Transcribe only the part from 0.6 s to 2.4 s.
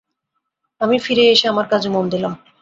আমি ফিরে এসে আমার কাজে মন দিলাম।